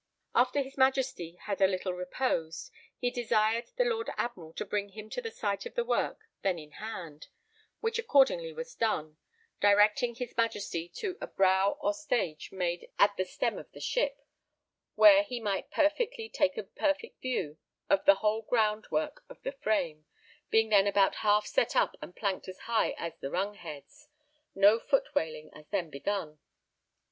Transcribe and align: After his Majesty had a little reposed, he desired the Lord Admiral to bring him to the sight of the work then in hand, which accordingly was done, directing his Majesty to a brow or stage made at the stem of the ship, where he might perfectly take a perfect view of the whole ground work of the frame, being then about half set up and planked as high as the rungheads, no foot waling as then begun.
After 0.33 0.63
his 0.63 0.79
Majesty 0.79 1.35
had 1.43 1.61
a 1.61 1.67
little 1.67 1.93
reposed, 1.93 2.71
he 2.97 3.11
desired 3.11 3.67
the 3.75 3.83
Lord 3.85 4.09
Admiral 4.17 4.51
to 4.53 4.65
bring 4.65 4.89
him 4.89 5.11
to 5.11 5.21
the 5.21 5.29
sight 5.29 5.67
of 5.67 5.75
the 5.75 5.85
work 5.85 6.21
then 6.41 6.57
in 6.57 6.71
hand, 6.71 7.27
which 7.81 7.99
accordingly 7.99 8.51
was 8.51 8.73
done, 8.73 9.17
directing 9.59 10.15
his 10.15 10.35
Majesty 10.35 10.89
to 10.95 11.19
a 11.21 11.27
brow 11.27 11.77
or 11.79 11.93
stage 11.93 12.51
made 12.51 12.89
at 12.97 13.15
the 13.15 13.25
stem 13.25 13.59
of 13.59 13.71
the 13.73 13.79
ship, 13.79 14.23
where 14.95 15.21
he 15.21 15.39
might 15.39 15.69
perfectly 15.69 16.27
take 16.27 16.57
a 16.57 16.63
perfect 16.63 17.21
view 17.21 17.59
of 17.87 18.03
the 18.05 18.15
whole 18.15 18.41
ground 18.41 18.87
work 18.89 19.23
of 19.29 19.39
the 19.43 19.51
frame, 19.51 20.07
being 20.49 20.69
then 20.69 20.87
about 20.87 21.17
half 21.17 21.45
set 21.45 21.75
up 21.75 21.95
and 22.01 22.15
planked 22.15 22.47
as 22.47 22.57
high 22.61 22.95
as 22.97 23.15
the 23.19 23.29
rungheads, 23.29 24.07
no 24.55 24.79
foot 24.79 25.13
waling 25.13 25.51
as 25.53 25.67
then 25.67 25.91
begun. 25.91 26.39